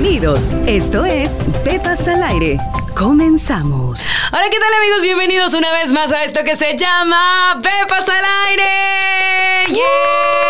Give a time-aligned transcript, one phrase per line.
[0.00, 0.50] Bienvenidos.
[0.68, 1.28] Esto es
[1.64, 2.56] Pepas al aire.
[2.96, 4.00] Comenzamos.
[4.30, 5.02] Hola, ¿qué tal amigos?
[5.02, 8.64] Bienvenidos una vez más a esto que se llama Pepas al aire.
[9.70, 10.47] ¡Yay!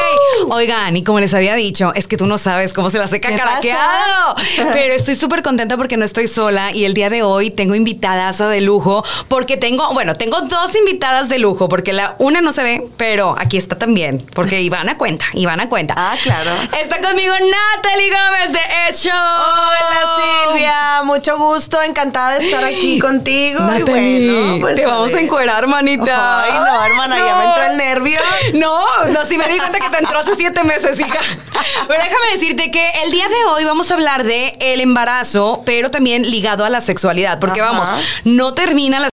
[0.51, 3.21] Oigan, y como les había dicho, es que tú no sabes cómo se las he
[3.21, 4.35] cacaraqueado.
[4.73, 8.39] Pero estoy súper contenta porque no estoy sola y el día de hoy tengo invitadas
[8.39, 12.63] de lujo porque tengo, bueno, tengo dos invitadas de lujo porque la una no se
[12.63, 15.95] ve, pero aquí está también porque Ivana cuenta, Ivana cuenta.
[15.97, 16.51] Ah, claro.
[16.81, 19.13] Está conmigo Natalie Gómez de Show.
[19.13, 23.61] Hola Silvia, mucho gusto, encantada de estar aquí contigo.
[23.61, 26.43] Y Natalie, bueno, pues, te vamos a encuerar, manita.
[26.45, 28.21] Ay, no, hermana, ya me entró el nervio.
[28.55, 31.21] No, no, sí me di cuenta que te entró hace siete meses, hija.
[31.87, 35.91] Pero déjame decirte que el día de hoy vamos a hablar de el embarazo, pero
[35.91, 37.71] también ligado a la sexualidad, porque Ajá.
[37.73, 37.89] vamos,
[38.25, 39.09] no termina la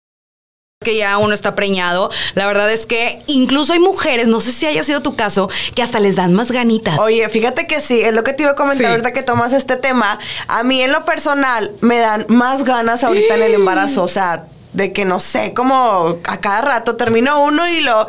[0.83, 2.11] que ya uno está preñado.
[2.35, 5.81] La verdad es que incluso hay mujeres, no sé si haya sido tu caso, que
[5.81, 6.99] hasta les dan más ganitas.
[6.99, 8.91] Oye, fíjate que sí, es lo que te iba a comentar Sí.
[8.91, 10.19] ahorita que tomas este tema.
[10.47, 14.45] A mí en lo personal me dan más ganas ahorita en el embarazo, o sea,
[14.73, 18.07] de que no sé, como a cada rato termino uno y lo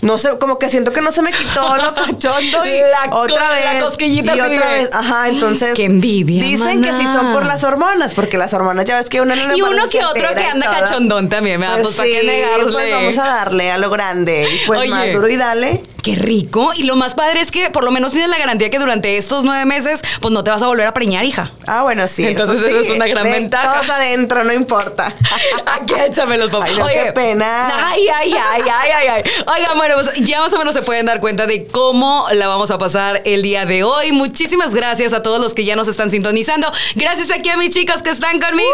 [0.00, 3.60] no sé, como que siento que no se me quitó lo cachondo y La otra
[3.64, 7.46] la vez cosquillita y otra vez, ajá, entonces Qué envidia, Dicen que sí son por
[7.46, 10.70] las hormonas, porque las hormonas ya ves que uno Y uno que otro que anda
[10.70, 11.82] cachondón también, ¿verdad?
[11.82, 12.72] Pues, ¿para qué sí, negarle?
[12.72, 14.90] Pues vamos a darle a lo grande, y pues Oye.
[14.90, 15.82] más duro y dale.
[16.02, 16.70] Qué rico.
[16.76, 19.44] Y lo más padre es que por lo menos tienes la garantía que durante estos
[19.44, 21.50] nueve meses, pues no te vas a volver a preñar, hija.
[21.66, 22.26] Ah, bueno, sí.
[22.26, 22.66] Entonces sí.
[22.66, 23.80] eso es una gran Ve, ventaja.
[23.80, 25.12] Todos adentro, no importa.
[25.66, 27.88] Aquí échame los Ay, no, qué pena.
[27.88, 29.22] Ay, ay, ay, ay, ay, ay.
[29.54, 32.70] Oigan, bueno, pues ya más o menos se pueden dar cuenta de cómo la vamos
[32.70, 34.12] a pasar el día de hoy.
[34.12, 36.70] Muchísimas gracias a todos los que ya nos están sintonizando.
[36.94, 38.68] Gracias aquí a mis chicas que están conmigo.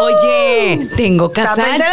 [0.00, 1.86] Oye, tengo casa llena.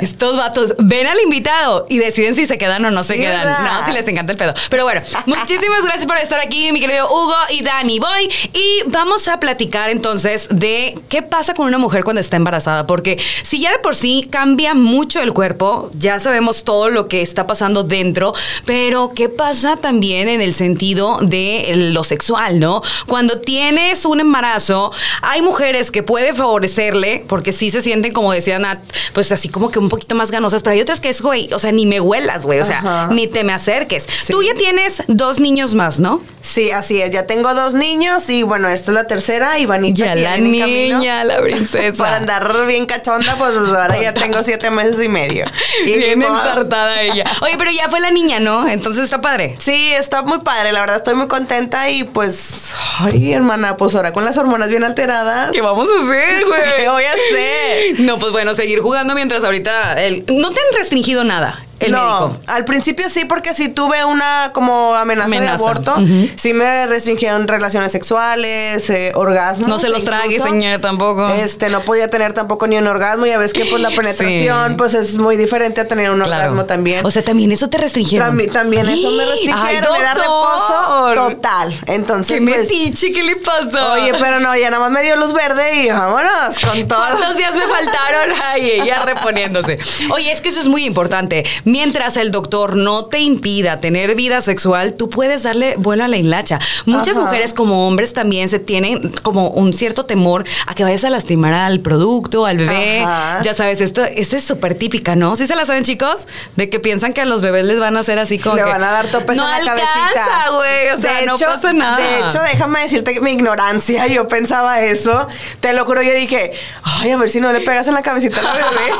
[0.00, 3.46] Estos vatos ven al invitado y deciden si se quedan o no se Sí, quedan.
[3.46, 3.80] ¿verdad?
[3.80, 4.54] No, si les encanta el pedo.
[4.70, 8.28] Pero bueno, muchísimas gracias por estar aquí, mi querido Hugo y Dani Boy.
[8.52, 12.86] Y vamos a platicar entonces de qué pasa con una mujer cuando está embarazada.
[12.86, 17.22] Porque si ya de por sí cambia mucho el cuerpo, ya sabemos todo lo que
[17.22, 18.32] está pasando dentro,
[18.64, 22.82] pero qué pasa también en el sentido de lo sexual, ¿no?
[23.06, 28.58] Cuando tienes un embarazo, hay mujeres que puede favorecerle, porque sí se sienten, como decía
[28.58, 28.78] Nat,
[29.12, 31.58] pues así como que un poquito más ganosas, pero hay otras que es, güey, o
[31.58, 33.08] sea, ni me huelas, güey, o sea, Ajá.
[33.12, 34.04] ni te me acerques.
[34.08, 34.32] Sí.
[34.32, 36.22] Tú ya tienes dos niños más, ¿no?
[36.40, 37.10] Sí, así es.
[37.10, 39.98] Ya tengo dos niños y bueno, esta es la tercera, Ivanita.
[40.06, 40.98] Ya que la viene camino.
[40.98, 41.96] niña, la princesa.
[41.96, 45.44] Para andar bien cachonda, pues ahora ya tengo siete meses y medio.
[45.86, 46.27] Y modo.
[46.28, 47.24] Ensartada ella.
[47.40, 48.68] Oye, pero ya fue la niña, ¿no?
[48.68, 49.56] Entonces está padre.
[49.58, 54.12] Sí, está muy padre, la verdad estoy muy contenta y pues, ay hermana, pues ahora
[54.12, 55.50] con las hormonas bien alteradas.
[55.52, 56.60] ¿Qué vamos a hacer, güey?
[56.76, 58.00] ¿Qué voy a hacer?
[58.00, 60.24] No, pues bueno, seguir jugando mientras ahorita el...
[60.28, 62.40] no te han restringido nada el no, médico.
[62.48, 65.50] al principio sí, porque sí tuve una como amenaza, Amenaza.
[65.50, 65.94] de aborto.
[66.36, 69.68] Sí me restringieron relaciones sexuales, eh, orgasmos.
[69.68, 70.50] No se los trague, incluso.
[70.52, 71.28] señora, tampoco.
[71.34, 73.26] Este, no podía tener tampoco ni un orgasmo.
[73.26, 74.74] Ya ves que pues la penetración Sí.
[74.76, 76.34] pues es muy diferente a tener un Claro.
[76.42, 77.04] orgasmo también.
[77.06, 78.28] O sea, también eso te restringieron.
[78.28, 79.96] También, también eso me ¡Ay, restringieron.
[80.00, 81.16] Era doctor!
[81.16, 81.80] reposo total.
[81.86, 83.12] Entonces, ¡Qué pues, metiche!
[83.12, 83.92] ¿Qué le pasó?
[83.92, 86.98] Oye, pero no, ya nada más me dio luz verde y vámonos con todo.
[86.98, 88.34] ¿Cuántos días me faltaron?
[88.44, 89.78] Ay, ella reponiéndose.
[90.10, 91.44] Oye, es que eso es muy importante.
[91.68, 96.16] Mientras el doctor no te impida tener vida sexual, tú puedes darle vuelo a la
[96.16, 96.58] hilacha.
[96.86, 97.26] Muchas Ajá.
[97.26, 101.52] mujeres como hombres también se tienen como un cierto temor a que vayas a lastimar
[101.52, 103.00] al producto, al bebé.
[103.02, 103.42] Ajá.
[103.42, 105.36] Ya sabes, esto, esta es súper típica, ¿no?
[105.36, 106.26] ¿Sí se la saben, chicos?
[106.56, 108.68] De que piensan que a los bebés les van a hacer así como Le que,
[108.70, 110.50] van a dar topes no en la alcanza, cabecita.
[110.56, 110.88] güey.
[110.96, 111.98] O sea, De no hecho- pasa nada.
[111.98, 115.28] De hecho, déjame decirte que mi ignorancia, yo pensaba eso.
[115.60, 116.52] Te lo juro, yo dije,
[116.82, 118.92] ay, a ver si no le pegas en la cabecita al bebé.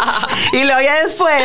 [0.52, 1.42] y luego ya después,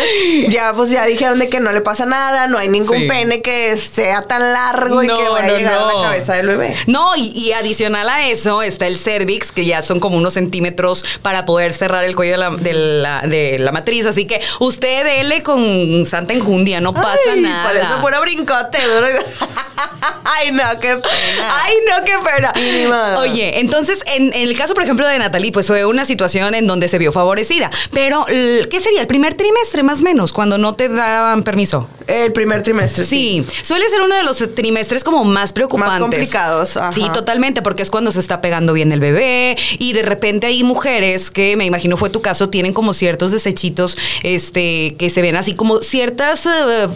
[0.49, 3.07] ya pues ya dijeron de que no le pasa nada, no hay ningún Sí.
[3.07, 6.47] pene que sea tan largo y que vaya no, a llegar a la cabeza del
[6.47, 6.75] bebé.
[6.87, 11.03] No, y, y adicional a eso está el cervix, que ya son como unos centímetros
[11.21, 14.05] para poder cerrar el cuello de la, de la, de la matriz.
[14.05, 17.67] Así que usted dele con santa enjundia, no pasa Ay, nada.
[17.69, 19.07] Por eso puro brincote, duro.
[20.25, 21.53] Ay, no, qué pena.
[21.63, 22.53] Ay, no, qué pena.
[22.55, 23.19] Y ni modo.
[23.19, 26.67] Oye, entonces, en, en el caso, por ejemplo, de Natalie, pues fue una situación en
[26.67, 27.69] donde se vio favorecida.
[27.91, 29.01] Pero, ¿qué sería?
[29.01, 31.87] ¿El primer trimestre, más o menos, cuando no te daban permiso?
[32.07, 33.43] El primer trimestre, sí.
[33.45, 35.99] Sí, suele ser uno de los trimestres como más preocupantes.
[35.99, 36.91] complicados, ajá.
[36.91, 40.63] Sí, totalmente, porque es cuando se está pegando bien el bebé y de repente hay
[40.63, 45.35] mujeres que, me imagino fue tu caso, tienen como ciertos desechitos este, que se ven
[45.35, 46.47] así como ciertas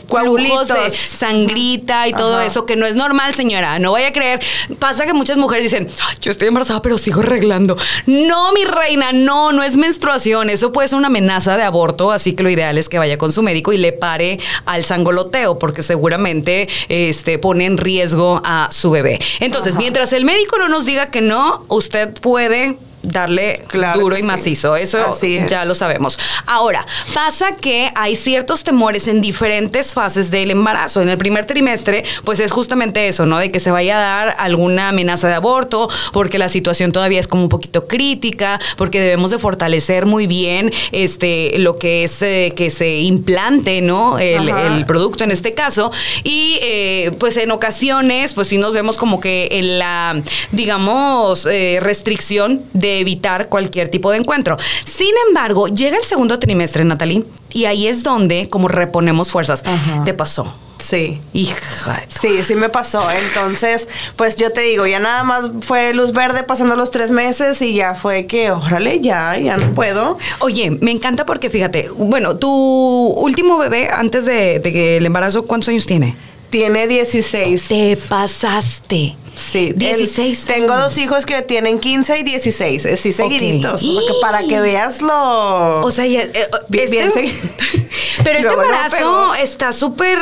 [0.08, 4.40] flujos de sangrita y todo eso, que no es normal, señora, no vaya a creer.
[4.80, 7.78] Pasa que muchas mujeres dicen, "Ay, yo estoy embarazada, pero sigo arreglando.
[8.06, 12.34] No, mi reina, no, no es menstruación, eso puede ser una amenaza de aborto, así
[12.34, 15.84] que lo ideal es que vaya con su médico y le pare al sangoloteo, porque
[15.84, 19.20] seguramente este, pone en riesgo a su bebé.
[19.40, 22.78] Entonces, mientras el médico no nos diga que no, usted puede
[23.08, 24.26] darle Claro duro y sí.
[24.26, 24.76] macizo.
[24.76, 25.50] Eso Así es.
[25.50, 26.18] ya lo sabemos.
[26.46, 31.02] Ahora, pasa que hay ciertos temores en diferentes fases del embarazo.
[31.02, 33.38] En el primer trimestre, pues es justamente eso, ¿no?
[33.40, 37.28] De que se vaya a dar alguna amenaza de aborto, porque la situación todavía es
[37.28, 42.54] como un poquito crítica, porque debemos de fortalecer muy bien este lo que es eh,
[42.56, 44.20] que se implante, ¿no?
[44.20, 45.92] El producto en este caso.
[46.24, 50.22] Y eh, pues en ocasiones, pues sí nos vemos como que en la,
[50.52, 54.58] digamos, eh, restricción de evitar cualquier tipo de encuentro.
[54.84, 57.24] Sin embargo, llega el segundo trimestre, Natalie,
[57.54, 59.64] y ahí es donde como reponemos fuerzas.
[59.66, 60.04] Ajá.
[60.04, 60.54] Te pasó.
[60.80, 61.20] Sí.
[61.34, 62.04] Hija.
[62.08, 63.10] Sí, sí me pasó.
[63.10, 67.62] Entonces, pues yo te digo, ya nada más fue luz verde pasando los tres meses
[67.62, 70.18] y ya fue que, órale, ya, ya no puedo.
[70.40, 75.48] Oye, me encanta porque fíjate, bueno, tu último bebé antes de, de que el embarazo,
[75.48, 76.16] ¿cuántos años tiene?
[76.50, 77.68] Tiene 16.
[77.68, 79.16] Te pasaste.
[79.38, 83.90] Sí, 16 el- tengo dos hijos que tienen 15 y 16, eh, sí seguiditos, Ok.
[83.94, 85.82] porque para que veas lo...
[85.82, 86.32] O sea, ya, eh,
[86.70, 87.38] Bien- bien este- seguido.
[88.24, 90.20] pero este embarazo está súper,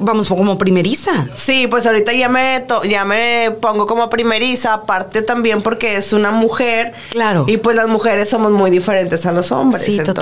[0.00, 1.28] vamos, como primeriza.
[1.36, 6.12] Sí, pues ahorita ya me to- ya me pongo como primeriza, aparte también porque es
[6.12, 6.92] una mujer.
[7.10, 7.44] Claro.
[7.48, 9.84] Y pues las mujeres somos muy diferentes a los hombres.
[9.86, 10.14] Sí, entonces,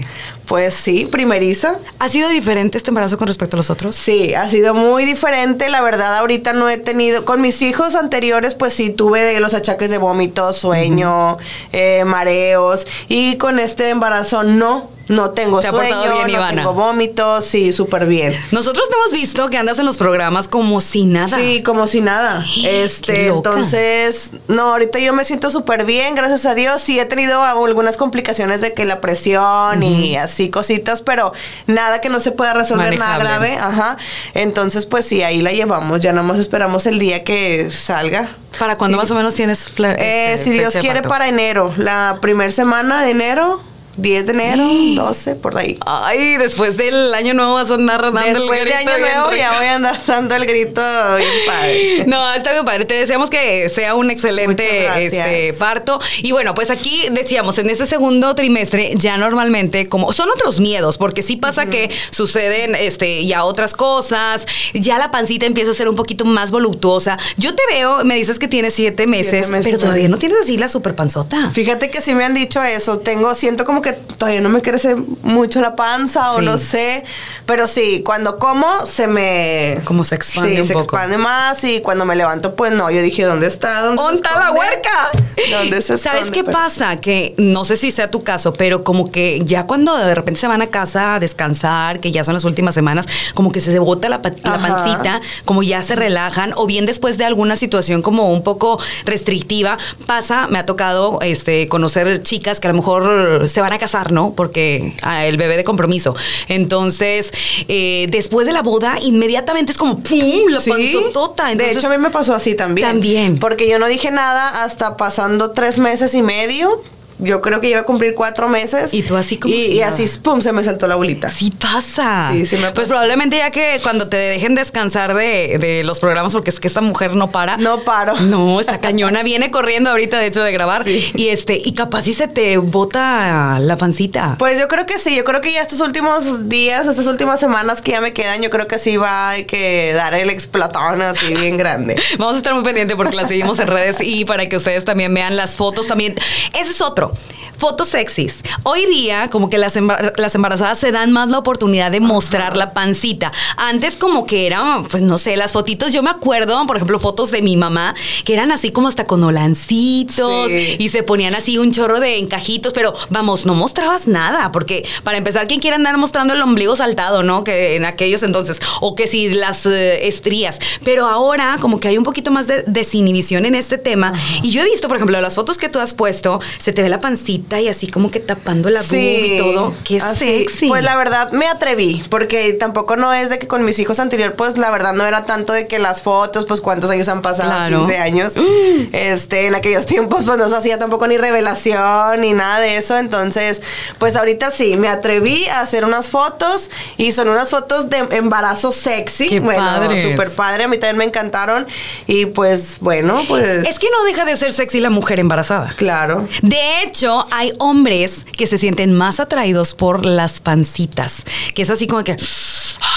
[0.00, 0.06] totalmente.
[0.46, 1.76] pues sí, primeriza.
[1.98, 3.96] ¿Ha sido diferente este embarazo con respecto a los otros?
[3.96, 5.68] Sí, ha sido muy diferente.
[5.68, 7.24] La verdad, ahorita no he tenido.
[7.24, 11.36] Con mis hijos anteriores, pues sí tuve los achaques de vómito, sueño,
[11.72, 12.86] eh, mareos.
[13.08, 14.88] Y con este embarazo no.
[15.10, 16.52] No tengo Se sueño, bien, no Ivana.
[16.54, 18.40] tengo vómitos, sí, súper bien.
[18.52, 21.36] Nosotros te hemos visto que andas en los programas como si nada.
[21.36, 22.46] Sí, como si nada.
[22.64, 26.80] Este, entonces, no, ahorita yo me siento súper bien, gracias a Dios.
[26.80, 31.32] Sí he tenido algunas complicaciones de que la presión y así cositas, pero
[31.66, 33.56] nada que no se pueda resolver nada grave.
[33.60, 33.96] Ajá.
[34.34, 36.00] Entonces, pues sí, ahí la llevamos.
[36.00, 38.28] Ya nada más esperamos el día que salga.
[38.58, 42.50] ¿Para cuándo más o menos tienes Eh, este, si Dios quiere para enero, la primera
[42.50, 43.60] semana de enero,
[44.00, 44.68] 10 de enero,
[45.04, 45.78] 12, por ahí.
[45.86, 49.32] Ay, después del año nuevo vas a andar dando el Después de grito año nuevo
[49.32, 50.82] ya voy a andar dando el grito
[51.16, 52.04] bien padre.
[52.06, 52.84] No, está bien padre.
[52.84, 56.00] Te deseamos que sea un excelente este, parto.
[56.22, 60.98] Y bueno, pues aquí decíamos, en este segundo trimestre, ya normalmente, como son otros miedos,
[60.98, 65.88] porque sí pasa que suceden este, ya otras cosas, ya la pancita empieza a ser
[65.88, 67.18] un poquito más voluptuosa.
[67.36, 70.56] Yo te veo, me dices que tienes siete meses, meses, pero todavía no tienes así
[70.56, 71.50] la super panzota.
[71.50, 72.98] Fíjate que sí me han dicho eso.
[72.98, 76.44] Tengo, siento como que todavía no me crece mucho la panza o Sí.
[76.44, 77.04] no sé.
[77.46, 79.78] Pero sí, cuando como se me.
[79.84, 80.84] Como se expande Sí, un se poco.
[80.84, 81.62] expande más.
[81.64, 82.90] Y cuando me levanto, pues no.
[82.90, 83.80] Yo dije, ¿dónde está?
[83.82, 85.10] ¿Dónde, se ¿Dónde está la huerca?
[85.50, 86.96] ¿Dónde se ¿Sabes qué Pero- pasa?
[86.96, 90.46] Que no sé si sea tu caso, pero como que ya cuando de repente se
[90.46, 94.08] van a casa a descansar, que ya son las últimas semanas, como que se bota
[94.08, 98.78] la, pancita, como ya se relajan, o bien después de alguna situación como un poco
[99.04, 99.76] restrictiva,
[100.06, 104.12] pasa, me ha tocado este, conocer chicas que a lo mejor se van a casar,
[104.12, 104.34] ¿no?
[104.36, 106.14] Porque ah, el bebé de compromiso.
[106.48, 107.32] Entonces,
[107.66, 110.48] eh, después de la boda, inmediatamente es como ¡pum!
[110.48, 110.70] La Sí.
[110.70, 111.46] panzotota.
[111.46, 112.86] de Entonces, hecho, a mí me pasó así también.
[112.86, 113.38] También.
[113.40, 116.82] Porque yo no dije nada hasta pasando tres meses y medio.
[117.20, 118.92] Yo creo que iba a cumplir cuatro meses.
[118.94, 121.28] Y tú así como Y, así, pum, se me saltó la bolita.
[121.30, 122.30] Sí pasa.
[122.32, 122.88] Sí, sí me Pues pasa.
[122.88, 126.80] probablemente ya que cuando te dejen descansar de, de los programas, porque es que esta
[126.80, 127.56] mujer no para.
[127.56, 128.14] No paro.
[128.20, 130.84] No, esta cañona viene corriendo ahorita, de hecho, de grabar.
[130.84, 131.10] Sí.
[131.14, 134.36] Y este, y capaz si se te bota la pancita.
[134.38, 137.82] Pues yo creo que sí, yo creo que ya estos últimos días, estas últimas semanas
[137.82, 141.34] que ya me quedan, yo creo que sí va a que dar el explotón así
[141.34, 141.96] bien grande.
[142.18, 145.12] Vamos a estar muy pendientes porque la seguimos en redes y para que ustedes también
[145.14, 146.14] vean las fotos también.
[146.58, 147.09] Ese es otro.
[147.58, 148.36] Fotos sexys.
[148.62, 152.56] Hoy día, como que las, embar- las embarazadas se dan más la oportunidad de mostrar
[152.56, 153.32] la pancita.
[153.58, 155.92] Antes, como que eran, pues no sé, las fotitos.
[155.92, 159.22] Yo me acuerdo, por ejemplo, fotos de mi mamá, que eran así como hasta con
[159.24, 160.76] olancitos Sí.
[160.78, 165.18] y se ponían así un chorro de encajitos, pero vamos, no mostrabas nada, porque para
[165.18, 167.44] empezar, ¿quién quiere andar mostrando el ombligo saltado, no?
[167.44, 170.58] Que en aquellos entonces, o que si las eh, estrías.
[170.84, 174.12] Pero ahora, como que hay un poquito más de desinhibición en este tema.
[174.42, 176.88] Y yo he visto, por ejemplo, las fotos que tú has puesto, se te ve
[176.88, 179.74] la pancita y así como que tapando la boob y todo.
[179.84, 180.44] Qué así.
[180.46, 180.68] sexy.
[180.68, 184.34] Pues la verdad me atreví, porque tampoco no es de que con mis hijos anterior,
[184.34, 187.50] pues la verdad no era tanto de que las fotos, pues cuántos años han pasado,
[187.50, 187.78] Claro.
[187.84, 188.32] 15 años.
[188.92, 192.96] Este, en aquellos tiempos pues no se hacía tampoco ni revelación ni nada de eso,
[192.98, 193.62] entonces
[193.98, 198.72] pues ahorita sí, me atreví a hacer unas fotos y son unas fotos de embarazo
[198.72, 199.28] sexy.
[199.28, 201.66] Qué bueno, súper padre, a mí también me encantaron
[202.06, 205.74] y pues bueno, pues Es que no deja de ser sexy la mujer embarazada.
[205.76, 206.26] claro.
[206.42, 206.89] De hecho,
[207.30, 211.22] hay hombres que se sienten más atraídos por las pancitas,
[211.54, 212.16] que es así como que,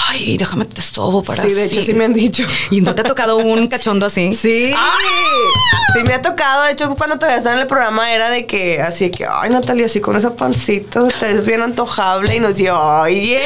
[0.08, 2.44] ay, déjame te sobo para Sí, de hecho sí me han dicho.
[2.70, 4.32] ¿Y no te ha tocado un cachondo así?
[4.32, 4.72] Sí.
[5.94, 6.64] Sí, me ha tocado.
[6.64, 9.86] De hecho, cuando todavía estaba en el programa era de que, así que, ay, Natalia,
[9.86, 12.34] así con esa pancita, te ves bien antojable.
[12.34, 13.40] Y nos dio, oye.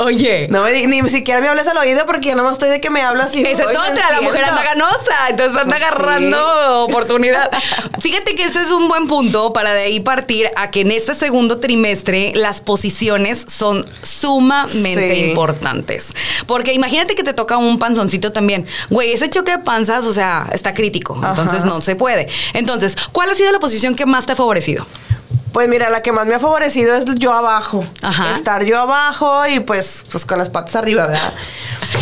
[0.00, 0.46] Oye.
[0.48, 3.02] No me ni siquiera me hables al oído porque ya nomás estoy de que me
[3.02, 3.42] hablas así.
[3.44, 5.94] Esa es otra, la mujer anda ganosa, entonces anda Pues sí.
[5.94, 7.50] agarrando oportunidad.
[8.00, 11.14] Fíjate que este es un buen punto para de ahí partir a que en este
[11.14, 15.20] segundo trimestre las posiciones son sumamente Sí.
[15.30, 16.12] importantes.
[16.46, 18.66] Porque imagínate que te toca un panzoncito también.
[18.90, 21.69] Güey, ese choque de panzas, o sea, está crítico, entonces Ajá.
[21.74, 22.28] No se puede.
[22.52, 24.86] Entonces, ¿cuál ha sido la posición que más te ha favorecido?
[25.52, 27.84] Pues mira, la que más me ha favorecido es yo abajo.
[28.02, 28.32] Ajá.
[28.32, 31.32] Estar yo abajo y pues, pues con las patas arriba, ¿verdad?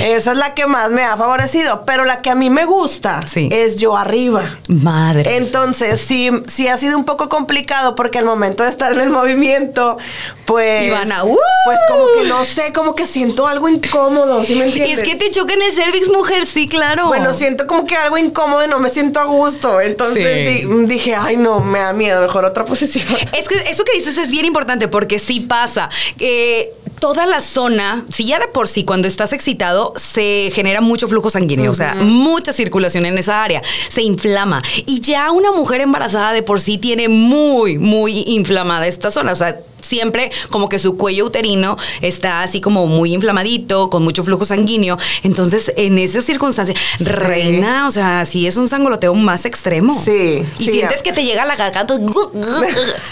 [0.01, 1.85] Esa es la que más me ha favorecido.
[1.87, 3.49] Pero la que a mí me gusta Sí.
[3.51, 4.43] es yo arriba.
[4.69, 5.37] Madre.
[5.37, 9.11] Entonces, sí, sí ha sido un poco complicado porque al momento de estar en el
[9.11, 9.97] movimiento,
[10.45, 10.85] pues.
[10.85, 11.39] Ivana, ¡uh!
[11.65, 14.99] Pues como que no sé, como que siento algo incómodo, ¿sí me y entiendes?
[14.99, 17.07] es que te choca en el cervix, mujer, sí, claro.
[17.09, 19.81] Bueno, siento como que algo incómodo y no me siento a gusto.
[19.81, 20.67] Entonces Sí.
[20.67, 23.07] di- dije, ay, no, me da miedo, mejor otra posición.
[23.39, 25.89] Es que eso que dices es bien importante porque sí pasa.
[26.17, 31.09] que toda la zona, si ya de por sí cuando estás excitado se genera mucho
[31.09, 34.63] flujo sanguíneo, o sea, mucha circulación en esa área, se inflama.
[34.87, 39.37] Y ya una mujer embarazada de por sí tiene muy, muy inflamada esta zona, o
[39.37, 39.57] sea,
[39.89, 44.99] siempre como que su cuello uterino está así como muy inflamadito, con mucho flujo sanguíneo.
[45.23, 49.99] Entonces, en esas circunstancias, reina, o sea, sí es un sangoloteo más extremo.
[49.99, 51.03] Sí, Y sí, sientes ya.
[51.03, 51.95] que te llega la garganta.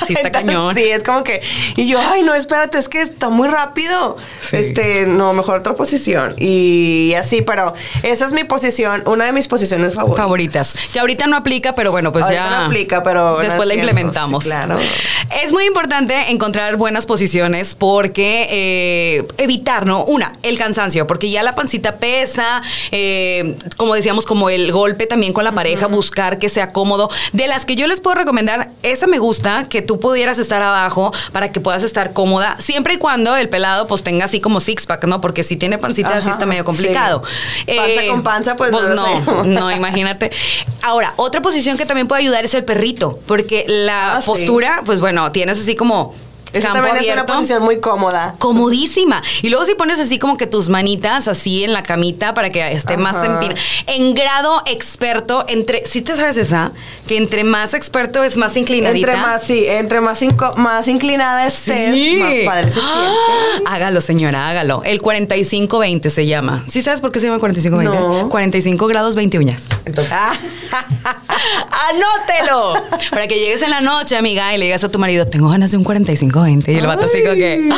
[0.06, 0.74] Sí, está Entonces, cañón.
[0.74, 1.40] Sí, es como que.
[1.76, 4.16] Y yo, ay, no, espérate, es que está muy rápido.
[4.40, 4.56] Sí.
[4.56, 6.34] Este, no, mejor otra posición.
[6.38, 10.22] Y así, pero esa es mi posición, una de mis posiciones favoritas.
[10.24, 10.74] favoritas.
[10.92, 12.50] Que ahorita no aplica, pero bueno, pues Ahorita ya.
[12.58, 14.44] no aplica, pero Después la implementamos.
[14.44, 14.78] claro.
[15.42, 20.04] Es muy importante encontrar buenas posiciones porque eh, evitar, ¿no?
[20.04, 25.32] Una, el cansancio, porque ya la pancita pesa, eh, como decíamos, como el golpe también
[25.32, 27.08] con la pareja, buscar que sea cómodo.
[27.32, 31.12] De las que yo les puedo recomendar, esa me gusta, que tú pudieras estar abajo
[31.30, 34.86] para que puedas estar cómoda, siempre y cuando el pelado pues tenga así como six
[34.86, 35.20] pack, ¿no?
[35.20, 36.66] Porque si tiene pancita así está medio sí.
[36.66, 37.22] complicado.
[37.66, 40.32] Panza con panza, pues, no lo no, no, imagínate.
[40.82, 44.26] Ahora, otra posición que también puede ayudar es el perrito, porque la Ah, sí.
[44.30, 46.14] postura, pues bueno, tienes así como
[46.58, 48.34] Esa campo también es una posición muy cómoda.
[48.38, 49.22] Comodísima.
[49.42, 52.72] Y luego si pones así como que tus manitas así en la camita para que
[52.72, 53.54] esté más en,
[53.86, 56.72] en grado experto, entre, si te sabes esa,
[57.06, 59.12] que entre más experto es más inclinadita.
[59.12, 62.16] Entre más, sí, entre más, inco- más inclinada estés, Sí.
[62.16, 63.12] más padre se ¡Ah!
[63.66, 64.82] Hágalo, señora, hágalo.
[64.84, 66.64] El 45-20 se llama.
[66.68, 67.82] ¿Sí sabes por qué se llama 45-20?
[67.84, 68.28] No.
[68.28, 69.62] 45 grados 20 uñas.
[70.10, 70.32] Ah,
[71.90, 72.74] ¡Anótelo!
[73.10, 75.70] Para que llegues en la noche, amiga, y le digas a tu marido, tengo ganas
[75.70, 75.84] de un
[76.46, 76.72] 45-20.
[76.72, 77.70] Y el vato así como que,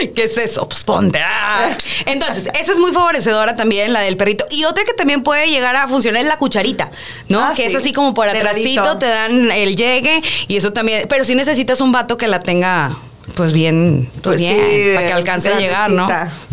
[0.00, 0.68] "Ay, ¿qué es eso?
[0.68, 1.18] Pues ponte.
[1.20, 1.76] ah".
[2.06, 4.44] Entonces, esa es muy favorecedora también, la del perrito.
[4.50, 6.90] Y otra que también puede llegar a funcionar es la cucharita,
[7.28, 7.40] ¿no?
[7.40, 7.78] Ah, que es sí.
[7.78, 11.06] así como por atrásito, te dan el llegue y eso también.
[11.08, 12.96] Pero sí necesitas un vato que la tenga.
[13.36, 16.06] Pues bien, pues, Pues bien, sí, para que alcance a llegar, ¿no?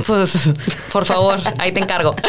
[0.07, 0.49] Pues,
[0.91, 2.15] por favor, ahí te encargo.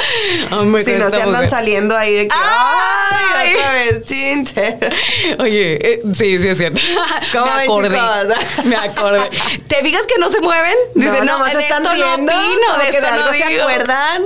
[0.85, 1.51] Si no se andan mujer.
[1.51, 3.25] saliendo ahí de que, ¡Ay!
[3.37, 3.55] ¡ay!
[3.55, 4.79] Otra vez, chinche.
[5.39, 6.81] Oye, eh, sí, sí es cierto.
[7.33, 7.89] ¿Cómo me acordé.
[7.97, 8.65] chicos?
[8.65, 9.31] Me acordé.
[9.69, 10.75] ¿Te fijas que no se mueven?
[10.95, 13.33] Dice, no, nomás de están esto no riendo, opino, como de que esto de no
[13.33, 14.23] se acuerdan.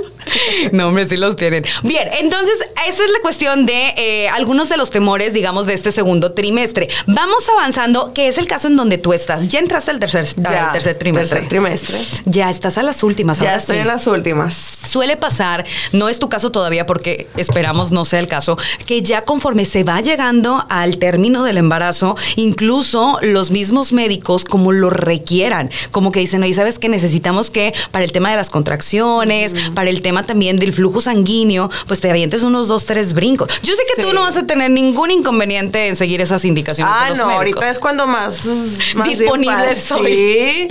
[0.71, 1.63] No, hombre, sí los tienen.
[1.83, 2.57] Bien, entonces,
[2.87, 6.89] esa es la cuestión de eh, algunos de los temores, digamos, de este segundo trimestre.
[7.05, 9.47] Vamos avanzando, que es el caso en donde tú estás.
[9.47, 11.39] Ya entraste al tercer, al tercer trimestre.
[11.41, 11.97] Tercer trimestre.
[12.25, 13.39] Ya estás a las últimas.
[13.39, 13.81] Ya estoy sí.
[13.81, 14.55] en las últimas.
[14.55, 19.23] Suele pasar, no es tu caso todavía porque esperamos no sea el caso, que ya
[19.23, 25.69] conforme se va llegando al término del embarazo, incluso los mismos médicos como lo requieran,
[25.91, 29.89] como que dicen, oye, ¿sabes que necesitamos que para el tema de las contracciones, para
[29.89, 33.49] el tema también del flujo sanguíneo, pues te avientes unos dos, tres brincos?
[33.63, 34.07] Yo sé que Sí.
[34.07, 37.27] tú no vas a tener ningún inconveniente en seguir esas indicaciones de Ah, los no,
[37.27, 37.61] médicos.
[37.63, 38.45] ahorita es cuando más,
[38.95, 39.17] más bien
[40.05, 40.67] Sí,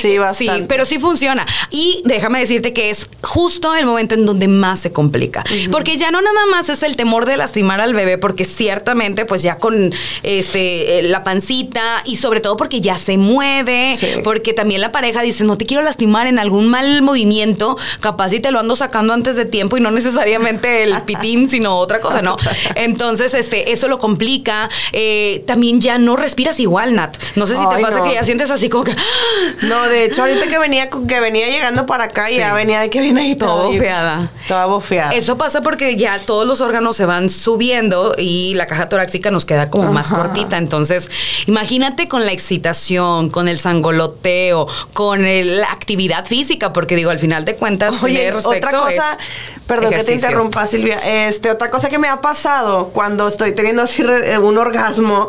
[0.00, 0.60] sí, bastante.
[0.60, 1.44] Sí, pero sí funciona.
[1.70, 5.44] Y déjame decirte que es justo el momento en donde más se complica.
[5.70, 9.42] Porque ya no nada más es el temor de lastimar al bebé, porque ciertamente, pues
[9.42, 9.92] ya con
[10.22, 14.06] este eh, la pancita y sobre todo porque ya se mueve, Sí.
[14.24, 18.40] porque también la pareja dice, no te quiero lastimar en algún mal movimiento, capaz si
[18.40, 22.22] te lo ando sacando antes de tiempo y no necesariamente el pitín, sino otra cosa,
[22.22, 22.36] ¿no?
[22.74, 24.68] Entonces, este, eso lo complica.
[24.92, 27.16] Eh, también ya no respiras igual, Nat.
[27.36, 28.04] No sé si te pasa no.
[28.04, 28.94] que ya sientes así como que
[29.62, 33.00] No, de hecho, ahorita que venía, que venía llegando para acá, ya venía de que
[33.00, 34.30] viene ahí Toda toda bofeada.
[34.48, 35.14] Toda bofeada.
[35.14, 39.44] Eso pasa porque ya todos los órganos se van subiendo y la caja torácica nos
[39.44, 40.56] queda como más cortita.
[40.58, 41.10] Entonces,
[41.46, 47.18] imagínate con la excitación, con el sangoloteo, con el- la actividad física, porque digo, al
[47.18, 50.98] final de cuentas, Oye, tener otra sexo cosa, es perdón que te interrumpa, Silvia.
[51.28, 55.28] Este, otra cosa que me ha pasado cuando estoy teniendo así eh, un orgasmo,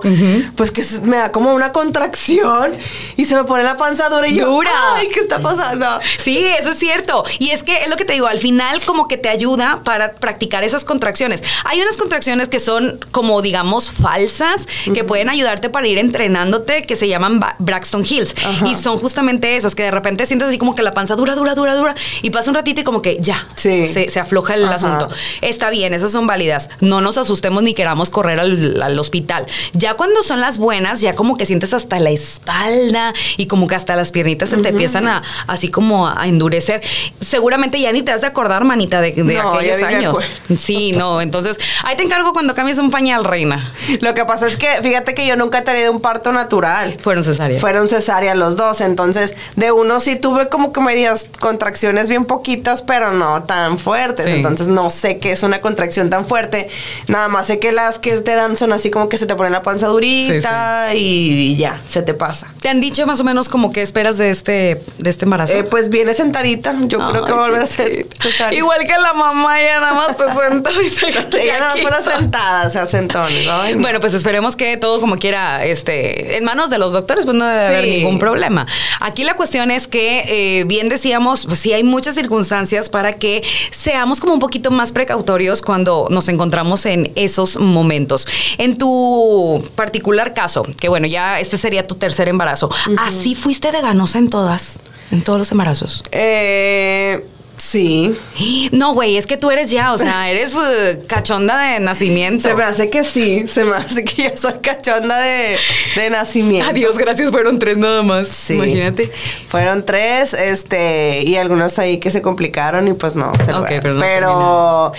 [0.56, 2.74] pues que me da como una contracción
[3.15, 4.72] y se me pone la panza dura y yo, Dura.
[4.96, 5.86] ay, ¿qué está pasando?
[6.17, 7.24] Sí, eso es cierto.
[7.39, 10.13] Y es que es lo que te digo, al final como que te ayuda para
[10.13, 11.43] practicar esas contracciones.
[11.65, 16.96] Hay unas contracciones que son como digamos falsas, que pueden ayudarte para ir entrenándote, que
[16.96, 18.34] se llaman Braxton Hills.
[18.65, 21.55] Y son justamente esas, que de repente sientes así como que la panza dura, dura,
[21.55, 23.88] dura, dura, y pasa un ratito y como que ya, Sí.
[23.88, 25.10] se, se afloja el asunto.
[25.41, 26.69] Está bien, esas son válidas.
[26.81, 29.46] No nos asustemos ni queramos correr al, al hospital.
[29.74, 33.75] Ya cuando son las buenas, ya como que sientes hasta la espalda y como que
[33.75, 36.81] hasta las piernitas se te empiezan a así como a endurecer.
[37.19, 40.17] Seguramente ya ni te has de acordar, manita, de, de No, ya aquellos años.
[40.57, 41.21] Sí, no.
[41.21, 43.71] Entonces, ahí te encargo cuando cambies un pañal, reina.
[44.01, 46.97] Lo que pasa es que, fíjate que yo nunca he tenido un parto natural.
[47.01, 47.62] Fueron cesáreas.
[47.62, 52.81] Fueron cesárea los dos, entonces de uno sí tuve como que medias contracciones bien poquitas,
[52.81, 54.25] pero no tan fuertes.
[54.25, 54.31] Sí.
[54.31, 56.69] Entonces no sé qué es una contracción tan fuerte.
[57.07, 59.50] Nada más sé que las que te dan son así como que se te pone
[59.50, 62.47] la panza durita Y, ya, se te pasa.
[62.62, 65.53] ¿Te han dicho más o menos como qué esperas de este, de este embarazo?
[65.53, 66.75] Eh, pues viene sentadita.
[66.81, 68.57] Yo creo que va a volver a ser cesárea.
[68.57, 71.07] Igual que la mamá, ya nada más se sentó y se
[71.41, 73.79] Ella nada más fuera sentada, o sea, no.
[73.79, 77.45] Bueno, pues esperemos que todo como quiera, este, en manos de los doctores, pues no
[77.45, 78.65] debe haber ningún problema.
[78.99, 83.43] Aquí la cuestión es que, eh, bien decíamos, pues sí hay muchas circunstancias para que
[83.71, 88.27] seamos como un poquito más precautorios cuando nos encontramos en esos momentos.
[88.57, 92.69] En tu particular caso, que bueno, ya este sería tu tercer embarazo,
[93.00, 94.80] ¿así fuiste de ganosa en todas?
[95.12, 96.04] En todos los embarazos.
[96.12, 97.25] Eh,
[97.58, 98.13] sí.
[98.72, 102.48] No, güey, es que tú eres ya, o sea, eres eh, cachonda de nacimiento.
[102.50, 103.46] Se me hace que sí.
[103.48, 105.58] Se me hace que yo soy cachonda de,
[105.96, 106.70] de nacimiento.
[106.70, 108.27] Adiós, gracias, fueron tres nada más.
[108.27, 108.54] Sí.
[108.56, 109.10] Imagínate.
[109.48, 113.80] Fueron tres, este, y algunos ahí que se complicaron y pues no, se Ok, fueron.
[113.80, 114.92] pero no pero,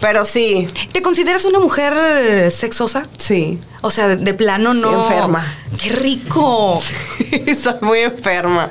[0.00, 3.06] pero sí, ¿Te consideras una mujer sexosa?
[3.16, 3.58] sí.
[3.82, 5.02] O sea, de, de plano Sí, no.
[5.04, 5.44] enferma.
[5.80, 6.80] ¡Qué rico!
[7.62, 8.70] Soy muy enferma.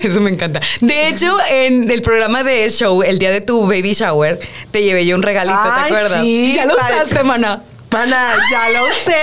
[0.00, 0.60] Eso me encanta.
[0.80, 4.38] De hecho, en el programa de show, el día de tu baby shower,
[4.70, 6.20] te llevé yo un regalito, Ay, ¿te acuerdas?
[6.22, 7.62] sí, ya lo usaste, mana.
[7.90, 9.16] Mana, ya lo sé.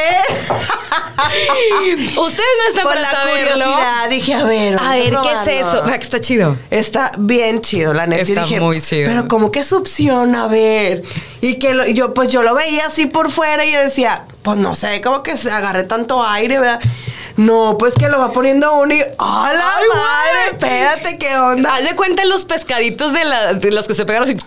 [2.17, 3.51] Ustedes no están Por para la saberlo.
[3.54, 5.84] curiosidad dije, a ver, A ver, ¿qué es eso?
[5.86, 6.58] Que está chido.
[6.71, 8.23] Está bien chido, la neta.
[8.23, 9.08] Está dije, muy chido.
[9.08, 11.04] Pero como que opción, a ver.
[11.41, 14.58] Y que lo- yo, pues yo lo veía así por fuera y yo decía, pues
[14.58, 16.80] no sé, como que se agarré tanto aire, ¿verdad?
[17.38, 19.01] No, pues que lo va poniendo uno y.
[19.01, 20.39] ¡A la Ay, madre!
[20.54, 21.75] Espérate, ¿qué onda?
[21.75, 24.38] Haz de cuenta los pescaditos de, la- de los que se pegan así.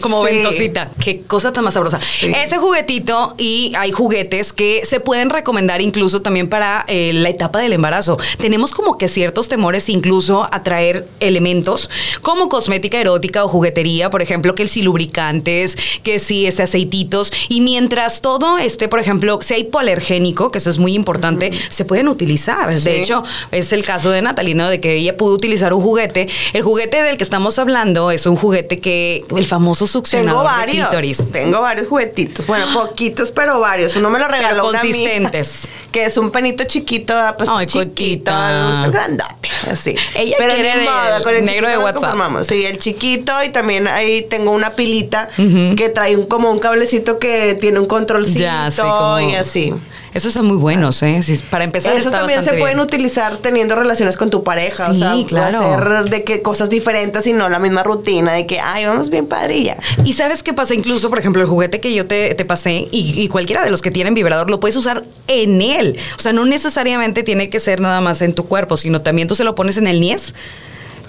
[0.00, 0.34] Como Sí.
[0.34, 0.90] ventosita.
[1.02, 2.00] Qué cosa tan más sabrosa.
[2.00, 2.32] Sí.
[2.44, 7.60] Ese juguetito y hay juguetes que se pueden recomendar incluso también para eh, la etapa
[7.60, 8.18] del embarazo.
[8.38, 11.90] Tenemos como que ciertos temores incluso a traer elementos
[12.22, 17.32] como cosmética erótica o juguetería, por ejemplo, que el si lubricantes, que si este aceititos.
[17.48, 21.84] Y mientras todo esté, por ejemplo, si hay hipoalergénico, que eso es muy importante, se
[21.84, 22.74] pueden utilizar.
[22.74, 22.84] Sí.
[22.84, 24.68] De hecho, es el caso de Natalie, ¿no?
[24.68, 26.28] De que ella pudo utilizar un juguete.
[26.52, 30.56] El juguete del que estamos hablando es un juguete que, el famoso succionador Tengo de
[30.58, 30.88] varios.
[30.88, 31.32] clítoris.
[31.32, 32.46] Tengo varios juguetitos.
[32.46, 33.96] Bueno, poquitos, pero varios.
[33.96, 35.60] Uno me lo regaló Pero una amiga, consistentes.
[35.92, 38.30] que es un penito chiquito, pues Ay, chiquito.
[38.32, 39.48] Me gusta el grandote.
[39.70, 39.96] Así.
[40.14, 41.94] Ella pero quiere ni de modo, con el negro de WhatsApp.
[42.02, 42.46] conformamos.
[42.46, 47.18] Sí, el chiquito y también ahí tengo una pilita que trae un, como un cablecito
[47.18, 49.72] que tiene un controlcito Ya, sí, como- y así.
[50.16, 51.20] Esos son muy buenos, ¿eh?
[51.50, 52.80] Para empezar, Eso está también se pueden bien.
[52.80, 54.86] utilizar teniendo relaciones con tu pareja.
[54.86, 55.74] Sí, o sea, claro.
[55.74, 59.26] hacer de que cosas diferentes y no la misma rutina de que, ay, vamos bien
[59.26, 59.76] padrilla.
[60.06, 63.20] Y sabes qué pasa, incluso, por ejemplo, el juguete que yo te, te pasé y,
[63.20, 65.98] y cualquiera de los que tienen vibrador lo puedes usar en él.
[66.18, 69.34] O sea, no necesariamente tiene que ser nada más en tu cuerpo, sino también tú
[69.34, 70.32] se lo pones en el niés.